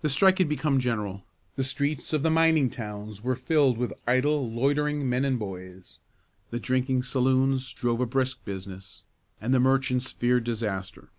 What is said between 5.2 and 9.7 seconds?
and boys. The drinking saloons drove a brisk business, and the